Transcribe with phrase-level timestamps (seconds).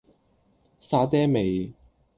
[0.79, 1.73] 沙嗲味